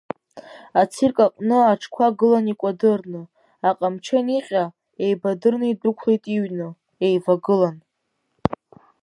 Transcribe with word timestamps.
Ацирк 0.81 1.17
аҟны 1.25 1.57
аҽқәа 1.71 2.07
гылан 2.17 2.45
икәадырны, 2.51 3.21
аҟамчы 3.69 4.15
аниҟьа, 4.19 4.63
еибадырны 5.05 5.65
идәықәлеит 5.71 6.23
иҩны, 6.35 6.67
еивагылан. 7.05 7.77